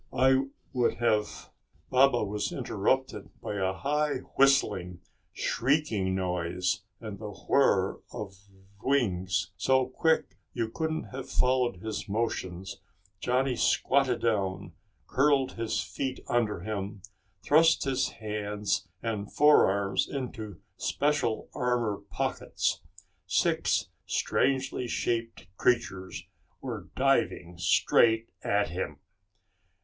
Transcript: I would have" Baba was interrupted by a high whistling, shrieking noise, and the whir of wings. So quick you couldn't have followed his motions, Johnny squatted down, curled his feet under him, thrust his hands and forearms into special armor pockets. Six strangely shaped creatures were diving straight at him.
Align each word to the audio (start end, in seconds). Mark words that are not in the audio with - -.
I 0.17 0.47
would 0.73 0.95
have" 0.95 1.51
Baba 1.91 2.23
was 2.23 2.51
interrupted 2.51 3.29
by 3.39 3.57
a 3.57 3.71
high 3.71 4.21
whistling, 4.35 4.99
shrieking 5.31 6.15
noise, 6.15 6.81
and 6.99 7.19
the 7.19 7.29
whir 7.29 7.99
of 8.11 8.35
wings. 8.81 9.51
So 9.57 9.85
quick 9.85 10.37
you 10.53 10.69
couldn't 10.69 11.03
have 11.13 11.29
followed 11.29 11.83
his 11.83 12.09
motions, 12.09 12.81
Johnny 13.19 13.55
squatted 13.55 14.21
down, 14.23 14.73
curled 15.05 15.51
his 15.51 15.83
feet 15.83 16.21
under 16.27 16.61
him, 16.61 17.03
thrust 17.43 17.83
his 17.83 18.09
hands 18.09 18.87
and 19.03 19.31
forearms 19.31 20.09
into 20.09 20.59
special 20.77 21.47
armor 21.53 21.97
pockets. 22.09 22.81
Six 23.27 23.89
strangely 24.07 24.87
shaped 24.87 25.45
creatures 25.57 26.23
were 26.59 26.89
diving 26.95 27.59
straight 27.59 28.29
at 28.43 28.69
him. 28.69 28.97